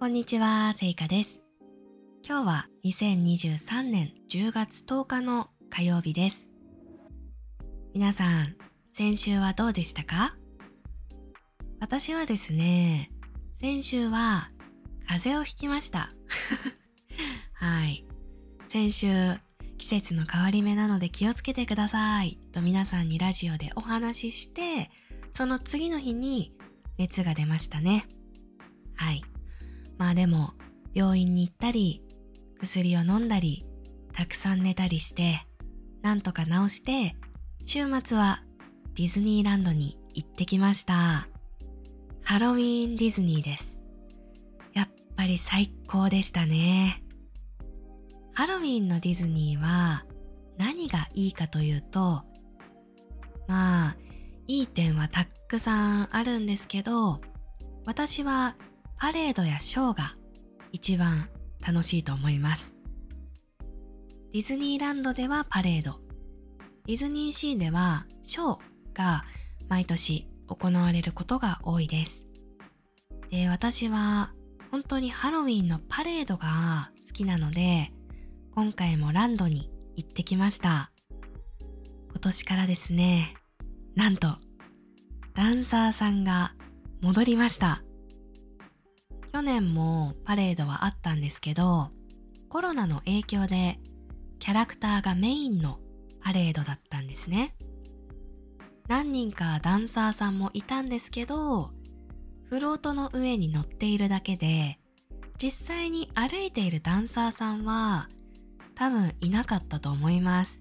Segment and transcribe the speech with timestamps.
[0.00, 1.42] こんにちは、せいかです。
[2.26, 6.48] 今日は2023年10月10日の火曜日です。
[7.92, 8.56] 皆さん、
[8.90, 10.38] 先週はどうでしたか？
[11.80, 13.10] 私はですね、
[13.60, 14.50] 先週は
[15.06, 16.14] 風邪をひきました。
[17.52, 18.06] はい。
[18.68, 19.36] 先週、
[19.76, 24.90] 季節の変わり目なので気をつけてくださいと皆さんにラジオでお話しして、
[25.34, 26.54] その次の日に
[26.96, 28.06] 熱が出ましたね。
[28.96, 29.22] はい。
[30.00, 30.54] まあでも、
[30.94, 32.02] 病院に行ったり、
[32.58, 33.66] 薬を飲んだり、
[34.14, 35.46] たくさん寝たりして、
[36.00, 37.16] なんとか治して、
[37.62, 38.42] 週末は
[38.94, 41.28] ディズニーランドに行ってきました。
[42.22, 43.78] ハロウィーンディズニーです。
[44.72, 47.04] やっぱり最高でしたね。
[48.32, 50.06] ハロウィーンのディズニーは
[50.56, 52.22] 何がいいかというと、
[53.46, 53.96] まあ、
[54.46, 57.20] いい点はたくさんあるんですけど、
[57.84, 58.56] 私は
[59.00, 60.14] パレードやショーが
[60.72, 61.30] 一番
[61.66, 62.74] 楽しいと思います。
[64.34, 66.00] ディズニーランドではパレード、
[66.86, 68.58] ディズニーシーではショー
[68.92, 69.24] が
[69.70, 72.26] 毎年行われることが多いです。
[73.30, 74.34] で、私は
[74.70, 77.94] 本当にハロウィンのパレードが好きなので、
[78.54, 80.92] 今回もランドに行ってきました。
[82.10, 83.34] 今年からですね、
[83.94, 84.36] なんと、
[85.32, 86.52] ダンサーさんが
[87.00, 87.82] 戻りました。
[89.32, 91.90] 去年もパレードはあったんですけど、
[92.48, 93.78] コロナの影響で
[94.40, 95.78] キャラクターがメインの
[96.20, 97.54] パレードだったんですね。
[98.88, 101.70] 何人かダンサーさんもいたんですけど、
[102.48, 104.80] フロートの上に乗っているだけで、
[105.40, 108.08] 実際に歩いているダンサーさんは
[108.74, 110.58] 多分いなかったと思います。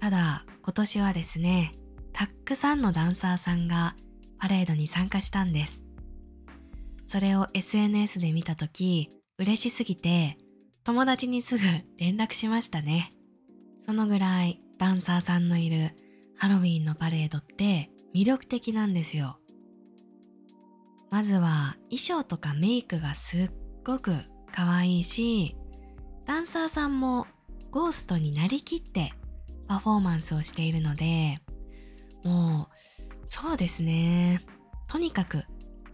[0.00, 1.74] ただ今年はですね、
[2.12, 3.96] たくさんのダンサーさんが
[4.38, 5.87] パレードに参加したんです。
[7.08, 10.36] それを SNS で見たとき、嬉しすぎて、
[10.84, 11.64] 友達にすぐ
[11.96, 13.12] 連絡しましたね。
[13.86, 15.96] そのぐらいダンサーさんのいる
[16.36, 19.40] ハロウィンのパレードって魅力的なんですよ。
[21.10, 23.50] まずは衣装とかメイクがすっ
[23.84, 24.12] ごく
[24.52, 25.56] 可愛いし、
[26.26, 27.26] ダンサーさんも
[27.70, 29.14] ゴーストになりきって
[29.66, 31.38] パフォーマンスをしているので、
[32.22, 34.42] もう、そうですね。
[34.88, 35.44] とにかく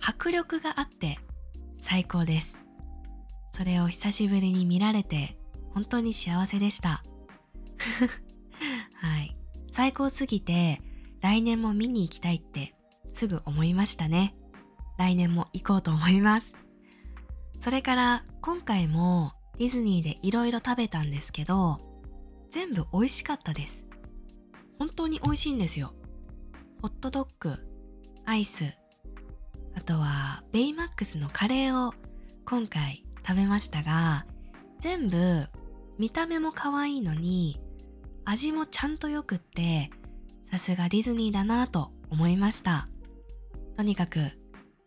[0.06, 1.18] 迫力があって
[1.78, 2.62] 最高です。
[3.52, 5.38] それを久しぶりに見られて
[5.72, 7.02] 本当に幸せでした。
[9.00, 9.34] はい。
[9.72, 10.82] 最高すぎて
[11.22, 12.74] 来年も見に行きたいって
[13.08, 14.36] すぐ思いましたね。
[14.98, 16.54] 来年も行こうと思います。
[17.58, 21.80] それから今回もディズニーでいろいろ食べたんですけど、
[22.50, 23.86] 全部美味しかったです。
[24.78, 25.94] 本当に美味しいんですよ。
[26.82, 27.56] ホットドッグ、
[28.26, 28.76] アイス、
[29.84, 31.92] とはベイマックスのカレーを
[32.46, 34.26] 今回食べましたが、
[34.80, 35.46] 全部
[35.98, 37.60] 見た目も可愛いのに
[38.24, 39.90] 味もちゃんと良くって、
[40.50, 42.88] さすがディズニーだなぁと思いました。
[43.76, 44.30] とにかく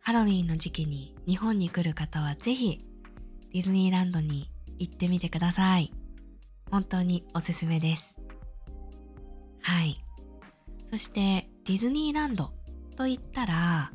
[0.02, 2.79] ハロウィンの時期に日本に来る方はぜひ
[3.53, 5.94] ディズニーランドに行ってみてください。
[6.72, 8.16] 本当におすすめです。
[9.62, 10.03] はい。
[10.90, 12.53] そしてディズニーランド
[12.96, 13.91] と言ったら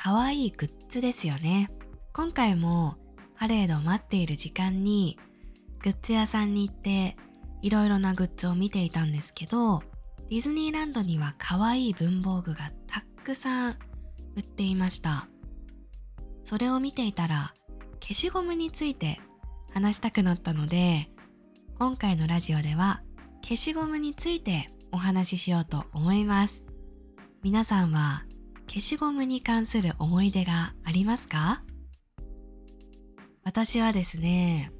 [0.00, 1.72] 可愛いグッズですよね。
[2.12, 2.94] 今回も
[3.36, 5.18] パレードを待っている時間に
[5.82, 7.16] グッズ屋さんに行って
[7.62, 9.82] いろいろなグッズを見ていたんですけど
[10.30, 13.78] ディズニーランドには可愛い文房具がたくさん
[14.36, 15.26] 売っていました。
[16.44, 17.52] それを見ていたら
[18.00, 19.20] 消しゴムについて
[19.74, 21.10] 話したくなったので
[21.76, 23.02] 今回のラジオでは
[23.42, 26.66] 消しゴムについてお話ししようと思います。
[27.42, 28.22] 皆さんは
[28.68, 31.62] 消しゴムに関する思い出がありますか？
[33.42, 34.70] 私はですね、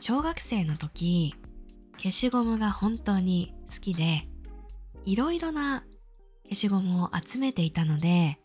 [0.00, 1.34] 小学生の時、
[1.98, 4.26] 消しゴムが本当に好きで、
[5.04, 5.84] いろいろな
[6.44, 8.40] 消しゴムを集めていたので、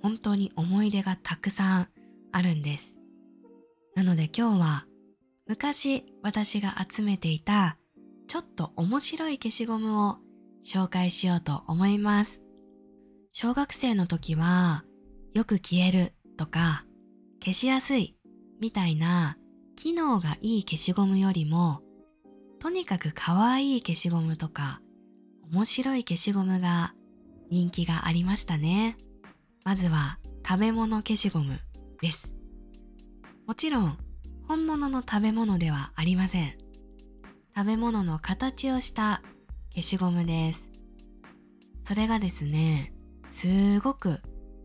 [0.00, 1.88] 本当に思い出がたくさん
[2.30, 2.96] あるんです。
[3.96, 4.86] なので今日は、
[5.48, 7.78] 昔私が集めていた
[8.28, 10.18] ちょっと面白い消しゴムを
[10.64, 12.42] 紹介しようと思います。
[13.38, 14.82] 小学生の時は、
[15.34, 16.86] よく消えるとか、
[17.44, 18.16] 消しやすい
[18.62, 19.36] みたいな
[19.76, 21.82] 機能がいい消しゴムよりも、
[22.60, 24.80] とにかく可愛い消しゴムとか、
[25.52, 26.94] 面白い消しゴムが
[27.50, 28.96] 人気がありましたね。
[29.64, 31.60] まずは食べ物消しゴム
[32.00, 32.32] です。
[33.46, 33.98] もちろん、
[34.48, 36.56] 本物の食べ物ではありません。
[37.54, 39.20] 食べ物の形をした
[39.74, 40.70] 消しゴムです。
[41.82, 42.94] それがですね、
[43.28, 44.20] すごく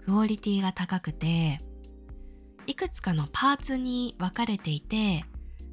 [0.05, 1.61] クオリティが高くて、
[2.67, 5.25] いくつかのパーツに分かれていて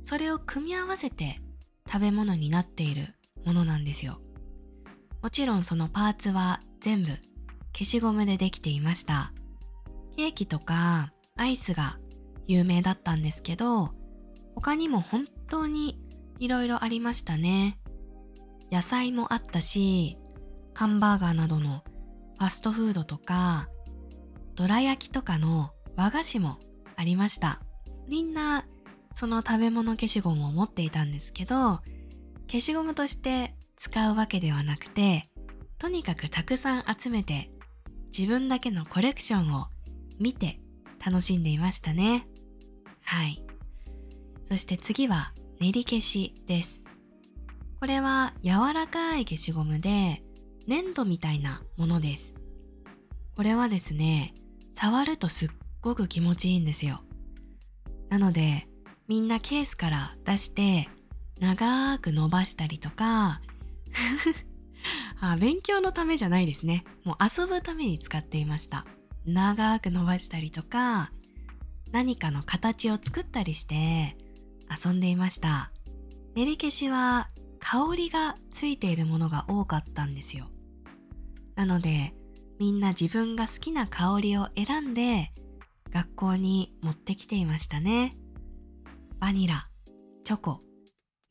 [0.05, 1.40] それを組み合わせて
[1.87, 3.14] 食べ物になっている
[3.44, 4.20] ものなんですよ。
[5.23, 7.08] もちろんそのパーツは全部
[7.73, 9.32] 消しゴムでできていました。
[10.17, 11.99] ケーキとかアイスが
[12.46, 13.94] 有名だったんですけど
[14.55, 16.00] 他にも本当に
[16.41, 17.79] いろいろありましたね。
[18.73, 20.19] 野菜もあったし
[20.75, 21.84] ハンバーガーなどの
[22.38, 23.69] ファストフードとか
[24.55, 26.58] どら焼きとかの和菓子も
[26.96, 27.61] ありました。
[28.08, 28.67] みんな
[29.14, 31.81] その食べ物消しゴムを持っていたんですけど
[32.46, 35.29] 消しゴムとして使うわけではなくて
[35.79, 37.50] とにかくたくさん集めて
[38.17, 39.67] 自分だけのコレクションを
[40.19, 40.61] 見て
[41.05, 42.26] 楽しんでいましたね。
[43.02, 43.43] はい。
[44.49, 46.82] そして次は練り消しです。
[47.81, 50.23] これは柔らかい消しゴムで
[50.69, 52.35] 粘土みたいなものです。
[53.35, 54.35] これはですね
[54.75, 55.49] 触るとすっ
[55.81, 57.00] ごく気持ちいいんですよ。
[58.11, 58.69] なので
[59.09, 60.91] みんなケースから出して
[61.41, 63.41] 長く伸ばしたりとか
[65.20, 66.85] あ勉強のためじゃないですね。
[67.03, 68.85] もう遊ぶために使っていました。
[69.25, 71.12] 長く伸ばしたりとか
[71.93, 74.19] 何かの形を作ったりして
[74.69, 75.73] 遊んでいました。
[76.35, 80.50] 練り消しは香りがついているものが多かったんですよ。
[81.58, 82.14] なので
[82.60, 85.32] みんな自分が好きな香りを選んで
[85.93, 88.16] 学校に持ってきていましたね。
[89.19, 89.69] バニラ
[90.22, 90.60] チョコ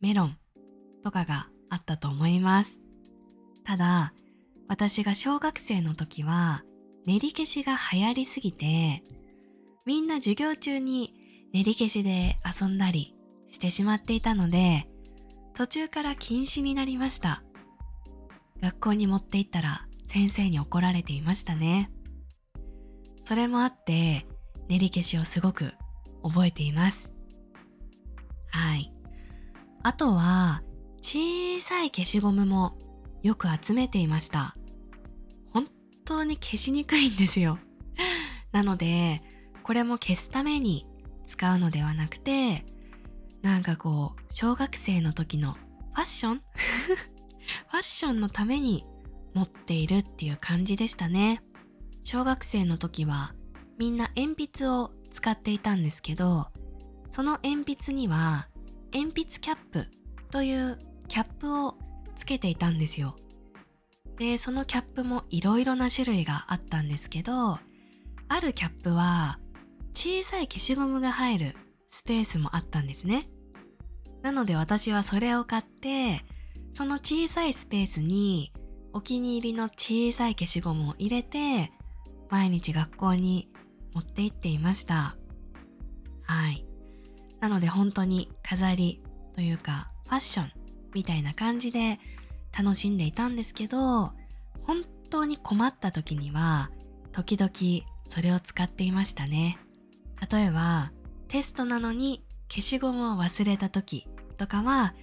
[0.02, 0.38] メロン
[1.02, 2.82] とかがあったと思います。
[3.64, 4.14] ただ
[4.68, 6.66] 私が小学生の時は
[7.06, 9.04] 練り消しが流行りすぎて
[9.86, 11.14] みんな授業中に
[11.54, 13.16] 練り消しで遊んだり
[13.50, 14.90] してしまっていたので
[15.56, 17.44] 途中から禁止になりました。
[18.62, 21.92] 学校に持って行ったら先生に怒られていましたね。
[23.24, 24.26] それもあって
[24.70, 25.74] 練り消しをすごく
[26.24, 27.12] 覚えています。
[28.50, 28.92] はい。
[29.84, 30.64] あとは
[31.02, 32.78] 小さい消しゴムも
[33.22, 34.56] よく集めていました。
[35.54, 35.68] 本
[36.06, 37.60] 当に消しにくいんですよ。
[38.52, 39.22] なので
[39.64, 40.88] これも消すために
[41.26, 42.66] 使うのではなくて
[43.42, 46.42] なんかこう小学生の時のファッション？
[47.70, 48.86] ファッションのために
[49.38, 51.44] 持っているっていう感じでしたね。
[52.04, 53.36] 小学生の時は
[53.78, 56.48] みんな鉛筆を使っていたんですけど
[57.10, 58.48] その鉛筆には
[58.94, 59.88] 鉛筆キャップ
[60.32, 61.76] というキャップを
[62.16, 63.16] つけていたんですよ。
[64.18, 67.60] でそのキャップもいろいろな種類があったんですけど
[68.30, 69.38] あるキャップは
[69.94, 71.56] 小さい消しゴムが入る
[71.88, 73.30] スペースもあったんですね。
[74.24, 76.24] なので私はそれを買って
[76.74, 78.52] その小さいスペースに
[78.98, 81.72] お気に入りの小さい消しゴムを入れて
[82.32, 83.48] 毎日学校に
[83.94, 85.16] 持って行っていました。
[86.24, 86.66] はい。
[87.40, 89.04] なので本当に飾り
[89.36, 90.52] というかファッション
[90.96, 92.00] みたいな感じで
[92.58, 94.14] 楽しんでいたんですけど
[94.64, 96.72] 本当に困った時には
[97.12, 97.52] 時々
[98.08, 99.60] それを使っていましたね。
[100.32, 100.92] 例えば
[101.28, 104.08] テストなのに消しゴムを忘れた時
[104.38, 104.96] とかは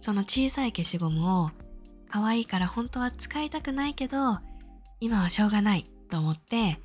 [0.00, 1.50] その小さい消しゴムを
[2.12, 4.38] 可愛いから本当は使いたくないけど
[5.00, 6.78] 今はしょうがないと思って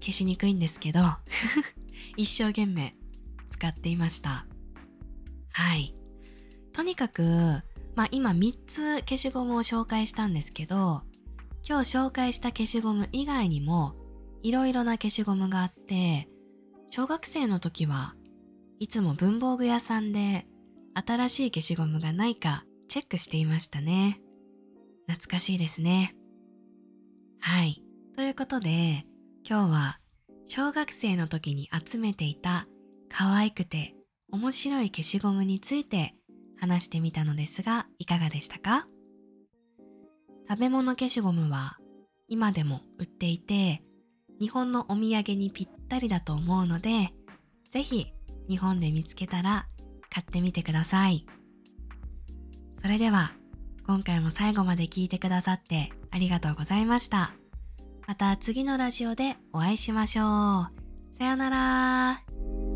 [0.00, 1.00] 消しにくいんですけど
[2.16, 2.94] 一生懸命
[3.50, 4.46] 使っていました。
[5.50, 5.96] はい。
[6.72, 7.22] とにかく
[7.96, 11.02] まあ今3つ消しゴムを紹介したんですけど
[11.68, 13.94] 今日紹介した消しゴム以外にも
[14.44, 16.28] いろいろな消しゴムがあって
[16.88, 18.14] 小学生の時は
[18.78, 20.46] いつも文房具屋さんで
[20.94, 24.20] 新しい消しゴムがないかチェックしていましたね。
[25.08, 26.14] 懐かしいですね。
[27.40, 27.82] はい。
[28.14, 29.06] ということで、
[29.48, 30.00] 今日は
[30.46, 32.68] 小学生の時に集めていた
[33.08, 33.94] 可愛くて
[34.30, 36.14] 面白い消しゴムについて
[36.60, 38.86] 話してみたのですが、いかがでしたか？
[40.46, 41.78] 食べ物消しゴムは
[42.28, 43.82] 今でも売っていて、
[44.38, 47.14] 日本のお土産にぴったりだと思うので、
[47.70, 48.12] ぜひ
[48.46, 49.68] 日本で見つけたら
[50.10, 51.24] 買ってみてください。
[52.82, 53.32] それでは
[53.88, 57.32] 今回も最後まで聞いてくださってありがとうございました。
[58.06, 61.16] また次のラジオでお会いしましょう。
[61.16, 62.67] さようなら。